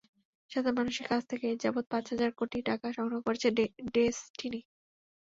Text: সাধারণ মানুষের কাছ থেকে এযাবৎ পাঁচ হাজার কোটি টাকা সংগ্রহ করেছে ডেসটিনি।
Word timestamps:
সাধারণ 0.51 0.77
মানুষের 0.79 1.07
কাছ 1.07 1.21
থেকে 1.31 1.45
এযাবৎ 1.49 1.85
পাঁচ 1.91 2.05
হাজার 2.11 2.31
কোটি 2.39 2.59
টাকা 2.69 2.87
সংগ্রহ 2.97 3.19
করেছে 3.27 3.47
ডেসটিনি। 3.95 4.59